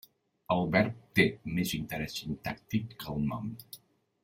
[0.53, 1.25] El verb té
[1.59, 3.55] més interès sintàctic que el nom.